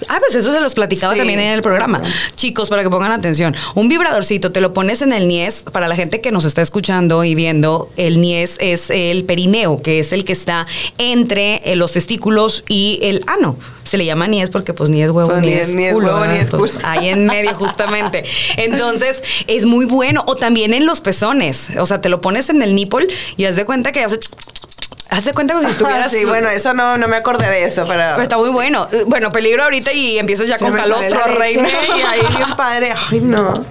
[0.08, 1.18] Ah, pues eso se los platicaba Sí.
[1.18, 2.02] también en el programa.
[2.34, 5.62] Chicos, para que pongan atención, un vibradorcito te lo pones en el niés.
[5.72, 9.98] Para la gente que nos está escuchando y viendo, el niés es el perineo, que
[9.98, 10.66] es el que está
[10.98, 13.56] entre eh, los testículos y el ano.
[13.84, 16.08] Se le llama niés porque pues ni es huevo Pues, ni, es ni es culo,
[16.08, 18.22] huevo, ni es Pues, ahí en medio justamente.
[18.58, 20.24] Entonces, es muy bueno.
[20.26, 21.68] O también en los pezones.
[21.78, 23.06] O sea, te lo pones en el nipple
[23.38, 24.18] y haz de cuenta que hace
[25.10, 26.10] Haz de cuenta como si estuvieras.
[26.10, 28.02] sí, bueno, eso no, no me acordé de eso, pero.
[28.10, 28.88] Pero está muy bueno.
[29.06, 31.68] Bueno, peligro ahorita y empiezas ya se con calostro, reina.
[31.96, 32.92] Y ahí bien padre.
[33.10, 33.64] Ay, no.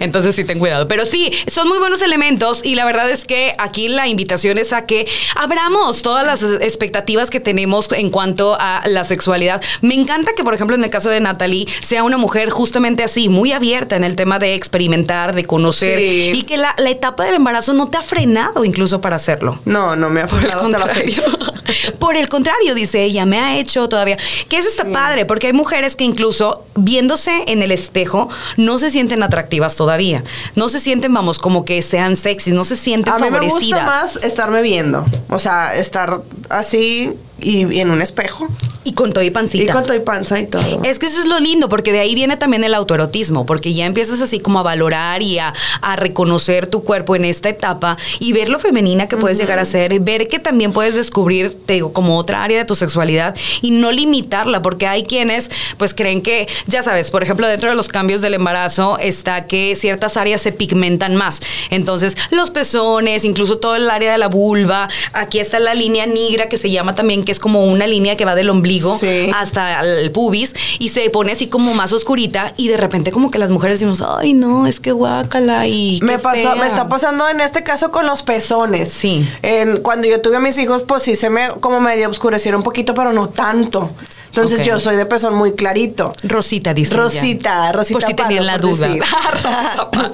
[0.00, 0.86] Entonces sí, ten cuidado.
[0.88, 4.72] Pero sí, son muy buenos elementos y la verdad es que aquí la invitación es
[4.72, 9.62] a que abramos todas las expectativas que tenemos en cuanto a la sexualidad.
[9.80, 13.28] Me encanta que, por ejemplo, en el caso de Natalie, sea una mujer justamente así,
[13.28, 16.32] muy abierta en el tema de experimentar, de conocer Sí.
[16.34, 19.58] y que la, la etapa del embarazo no te ha frenado incluso para hacerlo.
[19.64, 21.14] No, no me ha Por el frenado hasta la contrario.
[21.14, 21.52] fecha.
[22.00, 24.16] Por el contrario, dice ella, me ha hecho todavía.
[24.48, 28.90] Que eso está padre, porque hay mujeres que incluso viéndose en el espejo no se
[28.90, 30.22] sienten atractivas todavía.
[30.56, 33.60] No se sienten, vamos, como que sean sexys, no se sienten A mí me favorecidas.
[33.60, 35.06] gusta más estarme viendo.
[35.28, 37.12] O sea, estar así
[37.42, 38.48] y, y en un espejo.
[38.82, 39.64] Y con todo y pancita.
[39.64, 40.62] Y con todo y panza y todo.
[40.84, 43.84] Es que eso es lo lindo, porque de ahí viene también el autoerotismo, porque ya
[43.84, 48.32] empiezas así como a valorar y a, a reconocer tu cuerpo en esta etapa y
[48.32, 51.92] ver lo femenina que puedes llegar a ser, ver que también puedes descubrir, te digo,
[51.92, 56.48] como otra área de tu sexualidad y no limitarla, porque hay quienes pues creen que,
[56.66, 60.52] ya sabes, por ejemplo, dentro de los cambios del embarazo está que ciertas áreas se
[60.52, 61.40] pigmentan más.
[61.70, 66.48] Entonces, los pezones, incluso todo el área de la vulva, aquí está la línea negra
[66.48, 69.30] que se llama también, que es como una línea que va del ombligo Sí.
[69.36, 73.38] hasta el pubis y se pone así como más oscurita y de repente como que
[73.38, 76.54] las mujeres decimos, ay no, es que guácala y Me pasó, fea".
[76.56, 78.88] me está pasando en este caso con los pezones.
[78.88, 79.24] Sí.
[79.42, 82.64] En, cuando yo tuve a mis hijos, pues sí se me como medio oscurecieron un
[82.64, 83.90] poquito, pero no tanto.
[84.26, 86.12] Entonces yo soy de pezón muy clarito.
[86.24, 86.94] Rosita dice.
[86.96, 88.88] Rosita, Rosita Por si tenían la duda.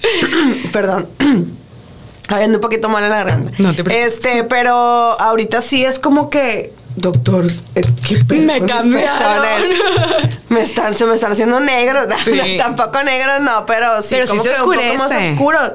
[0.72, 1.08] Perdón.
[2.30, 3.50] Ay, ando un poquito mal en la garganta.
[3.58, 4.14] No te preocupes.
[4.14, 9.44] Este, pero ahorita sí es como que, doctor, eh, ¿qué pedo Me cambiaron.
[10.48, 12.06] Me están, se me están haciendo negros.
[12.24, 12.56] Sí.
[12.58, 15.72] Tampoco negros, no, pero sí, Pero sí como se que un poco más oscuros.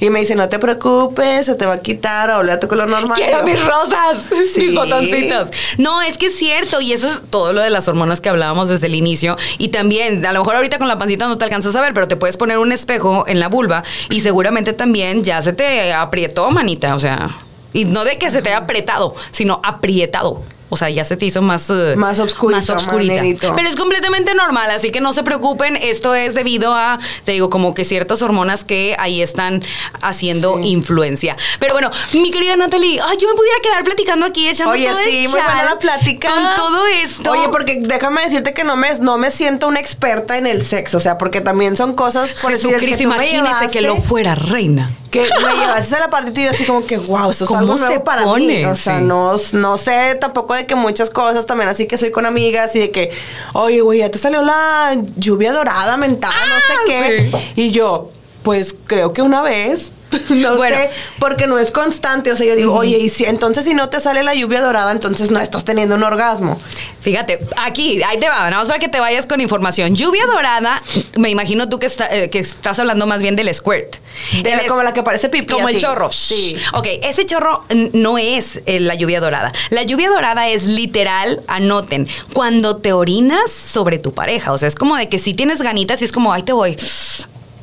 [0.00, 2.68] Y me dice, no te preocupes, se te va a quitar, a volver a tu
[2.68, 3.16] color normal.
[3.16, 4.18] Quiero mis rosas,
[4.54, 4.62] Sí.
[4.62, 5.48] mis botoncitos.
[5.78, 8.68] No, es que es cierto, y eso es todo lo de las hormonas que hablábamos
[8.68, 9.36] desde el inicio.
[9.58, 12.08] Y también, a lo mejor ahorita con la pancita no te alcanzas a ver, pero
[12.08, 16.50] te puedes poner un espejo en la vulva y seguramente también ya se te aprietó,
[16.50, 16.94] manita.
[16.94, 17.30] O sea,
[17.72, 20.42] y no de que se te haya apretado, sino aprietado.
[20.68, 21.70] O sea, ya se te hizo más...
[21.70, 23.14] eh, Más obscurito, Más obscurita.
[23.14, 23.52] nenito.
[23.54, 25.76] Pero es completamente normal, así que no se preocupen.
[25.76, 29.62] Esto es debido a, te digo, como que ciertas hormonas que ahí están
[30.02, 30.68] haciendo Sí.
[30.68, 31.36] influencia.
[31.60, 34.98] Pero bueno, mi querida Natalie, ay, yo me pudiera quedar platicando aquí echando Oye, todo
[34.98, 36.32] el sí, muy buena la plática.
[36.32, 37.30] Con todo esto.
[37.30, 40.96] Oye, porque déjame decirte que no me, no me siento una experta en el sexo,
[40.96, 43.96] o sea, porque también son cosas, por decir, el que Jesucristo, tú me que lo
[43.96, 44.90] fuera reina.
[45.24, 47.60] Que me llevaste a la partita y yo así como que, wow, esto es ¿Cómo
[47.60, 48.26] algo nuevo para mí.
[48.28, 48.66] pone?
[48.66, 49.04] O sea, Sí.
[49.04, 52.78] no, no sé tampoco de que muchas cosas también, así que soy con amigas y
[52.80, 53.10] de que,
[53.54, 57.30] oye, güey, ya te salió la lluvia dorada mentada, no sé qué.
[57.34, 57.62] Ah, sí.
[57.62, 58.10] Y yo,
[58.42, 59.92] pues creo que una vez.
[60.30, 60.76] No Bueno.
[60.76, 62.32] sé, porque no es constante.
[62.32, 64.92] O sea, yo digo, oye, y si entonces si no te sale la lluvia dorada,
[64.92, 66.58] entonces no estás teniendo un orgasmo.
[67.00, 69.94] Fíjate, aquí, ahí te va, nada más para que te vayas con información.
[69.94, 70.82] Lluvia dorada,
[71.16, 73.96] me imagino tú que, está- eh, que estás hablando más bien del squirt.
[74.42, 75.52] De la- como la que parece pipí.
[75.52, 76.10] Como el chorro.
[76.10, 76.56] Sí.
[76.72, 79.52] Ok, ese chorro no es eh, la lluvia dorada.
[79.70, 84.52] La lluvia dorada es literal, anoten, cuando te orinas sobre tu pareja.
[84.52, 86.76] O sea, es como de que si tienes ganitas y es como, ahí te voy.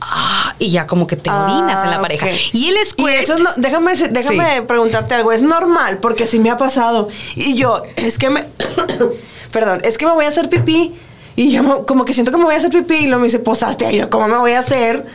[0.05, 2.27] Ah, y ya como que te orinas en la Ah, pareja.
[2.51, 3.23] Y el Y squirt.
[3.23, 5.31] eso es no- déjame, déjame preguntarte algo.
[5.31, 7.07] Es normal, porque sí me ha pasado.
[7.35, 8.43] Y yo, es que me.
[9.51, 10.93] Perdón, es que me voy a hacer pipí.
[11.35, 12.95] Y yo mo- como que siento que me voy a hacer pipí.
[12.95, 15.05] Y luego me dice, posaste ahí, ¿cómo me voy a hacer?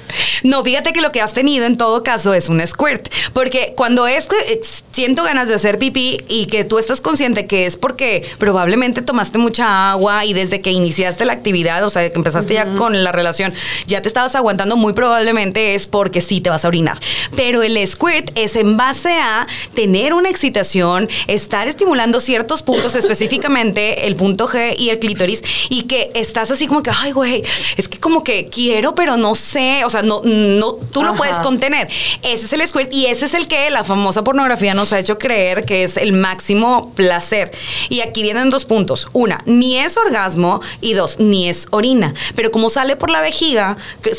[0.43, 3.09] No, fíjate que lo que has tenido en todo caso es un squirt.
[3.33, 4.61] Porque cuando es que
[4.99, 9.39] siento ganas de hacer pipí y que tú estás consciente que es porque probablemente tomaste
[9.39, 13.13] mucha agua y desde que iniciaste la actividad, o sea, que empezaste ya con la
[13.13, 13.55] relación,
[13.87, 16.99] ya te estabas aguantando, muy probablemente es porque sí te vas a orinar.
[17.37, 24.09] Pero el squirt es en base a tener una excitación, estar estimulando ciertos puntos, específicamente
[24.09, 27.45] el punto G y el clítoris, y que estás así como que, ay, güey,
[27.77, 31.39] es que como que quiero, pero no sé, o sea, no, no, tú lo puedes
[31.39, 31.87] contener.
[32.25, 35.19] Ese es el squirt y ese es el que la famosa pornografía nos ha hecho
[35.19, 37.51] creer que es el máximo placer.
[37.89, 39.09] Y aquí vienen dos puntos.
[39.13, 42.15] Una, ni es orgasmo y dos, ni es orina.
[42.35, 43.77] Pero como sale por la vejiga,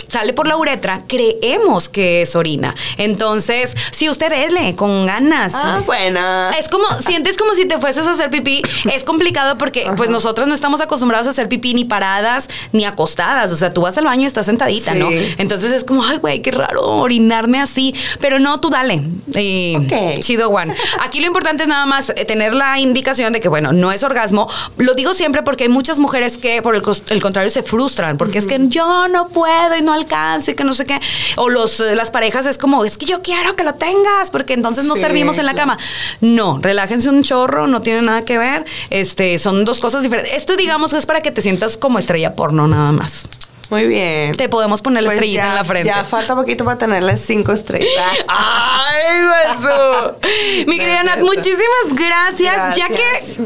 [0.08, 2.75] sale por la uretra, creemos que es orina.
[2.97, 5.53] Entonces, si usted esle con ganas.
[5.55, 6.51] Ah, buena.
[6.60, 8.62] Es como, sientes como si te fueses a hacer pipí.
[8.93, 13.51] Es complicado porque pues nosotros no estamos acostumbrados a hacer pipí ni paradas ni acostadas.
[13.51, 14.99] O sea, tú vas al baño y estás sentadita, Sí.
[14.99, 15.10] ¿no?
[15.38, 17.93] Entonces es como, ay, güey, qué raro orinarme así.
[18.19, 19.01] Pero no, tú dale.
[19.36, 20.19] Y Ok.
[20.19, 20.76] chido, Juan.
[21.02, 24.04] Aquí lo importante es nada más eh, tener la indicación de que, bueno, no es
[24.04, 24.50] orgasmo.
[24.78, 26.82] Lo digo siempre porque hay muchas mujeres que, por el,
[27.22, 30.74] contrario, se frustran porque es que yo no puedo y no alcanzo y que no
[30.74, 31.00] sé qué.
[31.38, 34.54] O los, eh, las parejas es como, es que yo quiero que lo tengas porque
[34.54, 35.72] entonces no Sí, servimos en la claro.
[35.72, 35.84] cama.
[36.19, 38.65] No, relájense un chorro, no tiene nada que ver.
[38.89, 40.34] Este, son dos cosas diferentes.
[40.34, 43.26] Esto, digamos, es para que te sientas como estrella porno, nada más.
[43.69, 44.32] Muy bien.
[44.36, 45.88] Te podemos poner la Pues estrellita ya- en la frente.
[45.89, 47.88] Ya falta poquito para tenerle cinco estrellas.
[48.27, 50.17] ¡Ay, beso!
[50.67, 52.75] Mi querida Nat, muchísimas gracias.
[52.75, 53.03] Ya que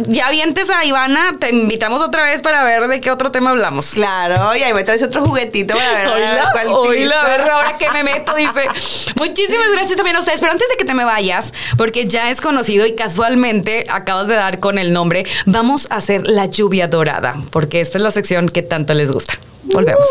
[0.07, 3.91] ya vientes a Ivana, te invitamos otra vez para ver de qué otro tema hablamos.
[3.91, 7.38] Claro, y ahí me traes otro juguetito para ver, a ver cuál oíla, a tiza.
[7.38, 8.67] ver ahora que me meto, dice.
[9.15, 10.39] Muchísimas gracias también a ustedes.
[10.39, 14.36] Pero antes de que te me vayas, porque ya es conocido y casualmente acabas de
[14.36, 18.47] dar con el nombre, vamos a hacer la lluvia dorada, porque esta es la sección
[18.47, 19.33] que tanto les gusta.
[19.65, 20.06] Volvemos.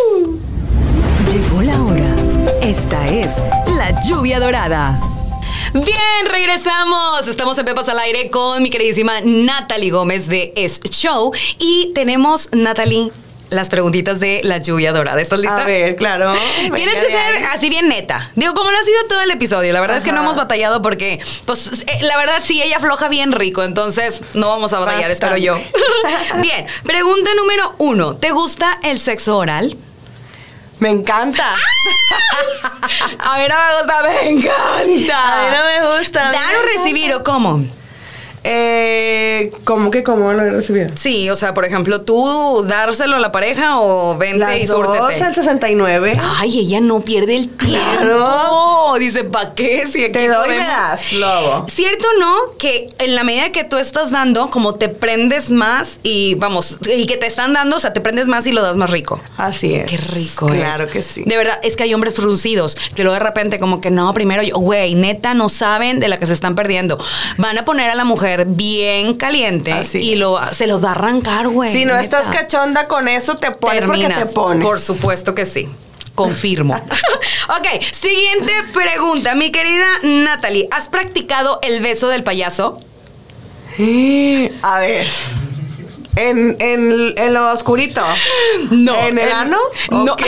[1.30, 2.16] Llegó la hora.
[2.62, 3.32] Esta es
[3.66, 5.00] la lluvia dorada.
[5.74, 7.26] Bien, regresamos.
[7.28, 11.32] Estamos en Pepas al aire con mi queridísima Natalie Gómez de Es Show.
[11.58, 13.10] Y tenemos, Natalie,
[13.52, 15.20] las preguntitas de la lluvia dorada.
[15.20, 15.62] ¿Estás lista?
[15.62, 16.34] A ver, claro.
[16.74, 18.30] Tienes que ser así bien neta.
[18.34, 19.72] Digo, como lo ha sido todo el episodio.
[19.72, 23.08] La verdad es que no hemos batallado porque, pues, eh, la verdad sí, ella afloja
[23.08, 23.62] bien rico.
[23.62, 25.54] Entonces, no vamos a batallar, espero yo.
[26.42, 28.16] Bien, pregunta número uno.
[28.16, 29.76] ¿Te gusta el sexo oral?
[30.78, 31.54] Me encanta.
[33.20, 34.80] A ver, no me gusta, me encanta.
[34.80, 36.32] A mí no me gusta.
[36.32, 37.64] ¿Dar o recibir o cómo?
[38.44, 40.90] Eh, ¿Cómo que cómo lo he recibido?
[40.94, 44.84] Sí, o sea, por ejemplo, tú dárselo a la pareja o vente y Las dos
[44.86, 45.24] súrtete.
[45.24, 46.12] al 69.
[46.38, 47.78] Ay, ella no pierde el tiempo.
[48.00, 48.94] Claro.
[48.98, 49.86] Dice, ¿para qué?
[49.86, 51.66] Si aquí Te doy y me podemos- das, lobo.
[51.70, 52.34] ¿Cierto o no?
[52.58, 57.06] Que en la medida que tú estás dando, como te prendes más y vamos, y
[57.06, 59.20] que te están dando, o sea, te prendes más y lo das más rico.
[59.38, 59.88] Así es.
[59.88, 60.90] Qué rico Claro es.
[60.90, 61.22] que sí.
[61.24, 64.42] De verdad, es que hay hombres fruncidos que luego de repente como que no, primero
[64.42, 66.98] yo, güey, neta, no saben de la que se están perdiendo.
[67.38, 70.92] Van a poner a la mujer bien caliente Así y lo, se lo da a
[70.92, 71.72] arrancar, güey.
[71.72, 72.18] si no neta.
[72.20, 74.28] estás cachonda con eso, te pones porque Terminas.
[74.28, 74.64] te pones.
[74.66, 75.68] Por supuesto que sí.
[76.14, 76.74] Confirmo.
[77.48, 79.34] ok, siguiente pregunta.
[79.34, 82.78] Mi querida Natalie, ¿has practicado el beso del payaso?
[84.62, 85.08] A ver.
[86.16, 88.04] En, en, en lo oscurito.
[88.70, 89.06] No.
[89.06, 89.56] ¿En el ano?
[89.90, 90.14] no.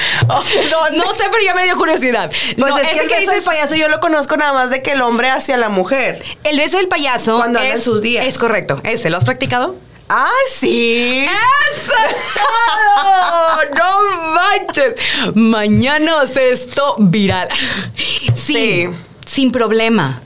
[0.28, 0.98] ¿O dónde?
[0.98, 2.30] No sé, pero ya me dio curiosidad.
[2.30, 4.92] Pues No, es que el beso del payaso yo lo conozco nada más de que
[4.92, 6.22] el hombre hacia la mujer.
[6.44, 8.26] el beso del payaso Cuando es, en sus días.
[8.26, 8.80] Es correcto.
[8.84, 9.76] ¿Ese lo has practicado?
[10.08, 11.24] ¡Ah, sí!
[11.24, 13.76] ¡Eso es todo!
[13.76, 14.94] ¡No manches!
[15.34, 17.48] Mañana hace esto viral.
[17.96, 18.88] Sí, Sí.
[19.26, 20.20] sin problema.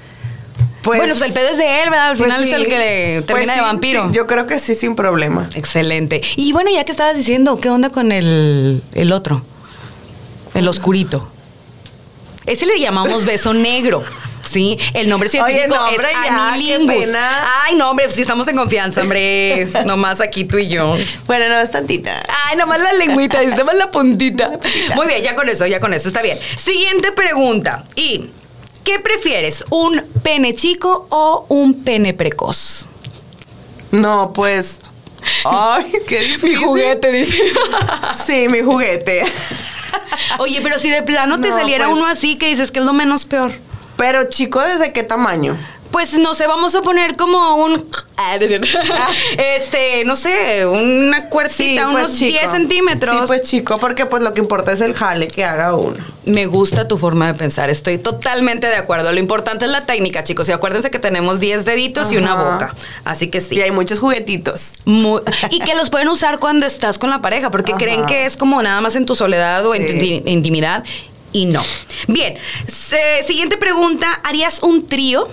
[0.83, 2.09] Pues, bueno, pues el pedo es de él, ¿verdad?
[2.11, 4.11] Al pues final es el que le Pues termina de vampiro.
[4.13, 5.49] yo creo que sí, sin problema.
[5.55, 6.21] Excelente.
[6.37, 9.43] Y bueno, ya que estabas diciendo, ¿qué onda con el, el otro?
[10.55, 11.29] El oscurito.
[12.47, 14.03] Ese le llamamos beso negro.
[14.45, 17.09] Sí, el nombre científico no, hombre, es ya, anilingus.
[17.63, 19.67] Ay, no, hombre, si estamos en confianza, hombre.
[19.87, 20.97] nomás aquí tú y yo.
[21.27, 22.23] Bueno, no, es tantita.
[22.47, 24.53] Ay, nomás la lengüita, dice, nomás la puntita.
[24.95, 26.39] Muy bien, ya con eso, ya con eso, está bien.
[26.57, 27.85] Siguiente pregunta.
[27.97, 28.27] ¿Y
[28.85, 32.87] qué prefieres, un pene chico o un pene precoz?
[33.91, 34.81] No, pues.
[35.45, 36.51] Ay, qué difícil.
[36.51, 37.39] Mi juguete, dice.
[38.25, 39.25] Sí, mi juguete.
[40.39, 42.85] Oye, pero si de plano te No, saliera pues- uno así que dices que es
[42.85, 43.53] lo menos peor.
[43.97, 45.57] Pero chico, ¿desde qué tamaño?
[45.95, 47.89] Pues no sé, vamos a poner como un.
[48.17, 48.67] Ah, cierto.
[49.39, 52.33] Este, no sé, una cuercita, unos pues, chico.
[52.41, 53.15] 10 centímetros.
[53.15, 55.97] Sí, pues chico, porque pues lo que importa es el jale que haga uno.
[56.27, 59.13] Me gusta tu forma de pensar, estoy totalmente de acuerdo.
[59.13, 60.49] Lo importante es la técnica, chicos.
[60.49, 62.75] Y acuérdense que tenemos 10 deditos y una boca.
[63.05, 63.55] Así que sí.
[63.55, 64.73] Y hay muchos juguetitos.
[64.85, 67.79] Muy- y que los pueden usar cuando estás con la pareja, porque Ajá.
[67.79, 69.99] creen que es como nada más en tu soledad o en tu Sí.
[70.01, 70.83] inti- intimidad.
[71.31, 71.63] Y no.
[72.09, 74.21] Bien, se- siguiente pregunta.
[74.25, 75.29] ¿Harías un trío?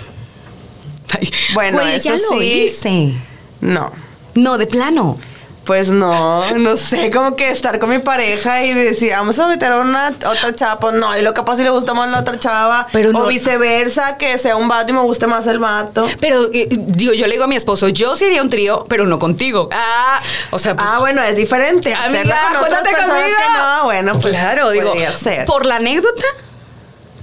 [1.53, 2.63] Bueno, güey, eso ya lo sí.
[2.63, 3.13] hice.
[3.61, 3.91] No.
[4.35, 5.17] No, de plano.
[5.65, 9.71] Pues no, no sé, como que estar con mi pareja y decir, vamos a meter
[9.71, 12.39] a una otra chava, pues no, y lo capaz si le gusta más la otra
[12.39, 16.07] chava, Pero no- o viceversa, que sea un vato y me guste más el vato.
[16.19, 19.05] Pero, eh, digo, yo le digo a mi esposo, yo sí haría un trío, pero
[19.05, 19.69] no contigo.
[19.71, 20.19] Ah,
[20.49, 21.93] o sea, pues, Ah, bueno, es diferente.
[21.93, 23.37] amiga, Hacerla con otras personas conmigo.
[23.37, 25.45] que no, bueno, pues claro, digo, ser.
[25.45, 26.23] por la anécdota,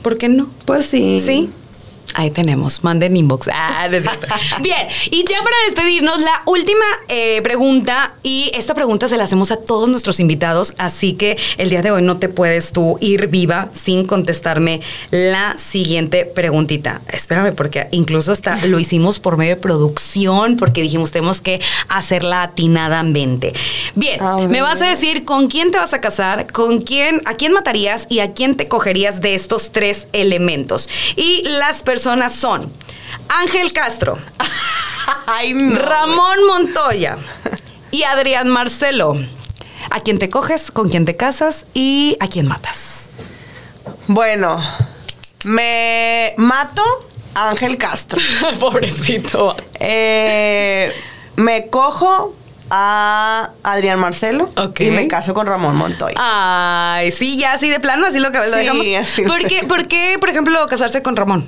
[0.03, 0.49] ¿por qué no?
[0.65, 1.19] Pues sí.
[1.19, 1.51] Sí.
[2.15, 3.49] Ahí tenemos, manden inbox.
[3.53, 4.05] Ah, no es.
[4.63, 9.51] Bien, y ya para despedirnos, la última eh, pregunta, y esta pregunta se la hacemos
[9.51, 13.29] a todos nuestros invitados, así que el día de hoy no te puedes tú ir
[13.29, 17.01] viva sin contestarme la siguiente preguntita.
[17.09, 22.43] Espérame, porque incluso hasta lo hicimos por medio de producción, porque dijimos tenemos que hacerla
[22.43, 23.53] atinadamente.
[23.95, 27.35] Bien, A me vas a decir con quién te vas a casar, con quién, a
[27.35, 30.89] quién matarías y a quién te cogerías de estos tres elementos.
[31.17, 32.71] Y las personas son
[33.41, 34.19] Ángel Castro,
[35.27, 35.79] Ay, no.
[35.79, 37.17] Ramón Montoya
[37.91, 39.17] y Adrián Marcelo.
[39.91, 40.71] ¿A quién te coges?
[40.71, 41.65] ¿Con quién te casas?
[41.75, 43.05] ¿Y a quién matas?
[44.07, 44.61] Bueno,
[45.45, 46.83] me mato
[47.35, 48.21] a Ángel Castro.
[48.61, 49.57] Pobrecito.
[49.81, 50.93] Eh,
[51.37, 52.35] me cojo
[52.71, 56.17] a Adrián Marcelo y me caso con Ramón Montoya.
[56.19, 58.87] Ay, sí, ya así de plano, así lo que lo Sí, dejamos.
[59.01, 59.23] así.
[59.23, 61.47] ¿Por qué, por qué, por ejemplo, casarse con Ramón?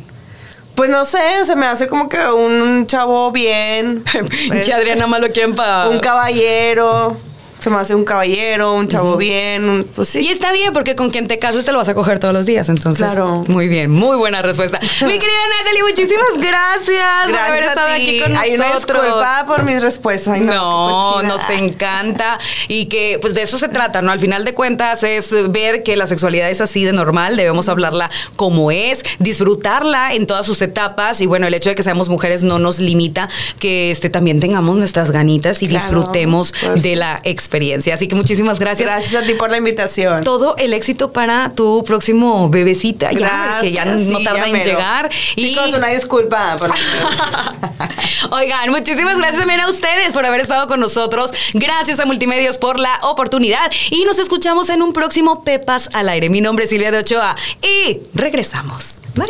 [0.75, 4.03] Pues no sé, se me hace como que un chavo bien.
[4.51, 5.89] Pinche Adriana malo quién pa.
[5.89, 7.17] Un caballero.
[7.61, 9.69] Se me hace un caballero, un chavo bien.
[9.69, 10.21] un- pues sí.
[10.21, 12.47] Y está bien, porque con quien te casas te lo vas a coger todos los
[12.47, 12.69] días.
[12.69, 13.45] Entonces, Claro.
[13.49, 14.79] muy bien, muy buena respuesta.
[15.03, 18.03] Mi querida Natalie, muchísimas gracias, por haber Gracias estado a ti.
[18.03, 19.25] aquí con Ay, una nosotros.
[19.47, 20.35] por mis respuestas.
[20.35, 24.11] Ay, no, no, nos encanta y que pues de eso se trata, ¿no?
[24.11, 28.11] Al final de cuentas es ver que la sexualidad es así de normal, debemos hablarla
[28.37, 32.43] como es, disfrutarla en todas sus etapas y bueno, el hecho de que seamos mujeres
[32.45, 36.83] no nos limita que este también tengamos nuestras ganitas y Claro, disfrutemos pues.
[36.83, 37.50] de la experiencia.
[37.93, 38.89] Así que muchísimas gracias.
[38.89, 40.23] Gracias a ti por la invitación.
[40.25, 44.53] Todo el éxito para tu próximo bebecita, ya, que ya no sí, tarda ya en
[44.53, 44.65] mero.
[44.65, 45.09] llegar.
[45.35, 46.57] Chicos, una disculpa.
[46.57, 46.71] por-
[48.31, 51.33] Oigan, muchísimas gracias también a ustedes por haber estado con nosotros.
[51.55, 53.71] Gracias a Multimedios por la oportunidad.
[53.91, 56.29] Y nos escuchamos en un próximo Pepas al aire.
[56.31, 58.97] Mi nombre es Silvia de Ochoa y regresamos.
[59.17, 59.27] Bye.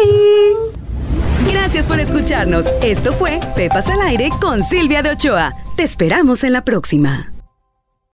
[1.52, 2.66] Gracias por escucharnos.
[2.82, 5.54] Esto fue Pepas al aire con Silvia de Ochoa.
[5.76, 7.32] Te esperamos en la próxima.